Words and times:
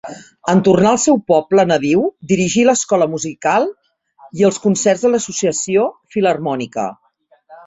En 0.51 0.61
tornar 0.67 0.87
al 0.91 0.99
seu 1.01 1.17
poble 1.31 1.65
nadiu, 1.71 2.01
dirigí 2.31 2.63
l'escola 2.69 3.07
musical 3.11 3.69
i 4.41 4.49
els 4.51 4.59
concerts 4.65 5.05
de 5.07 5.13
l'Associació 5.13 5.85
Filharmònica. 6.17 6.89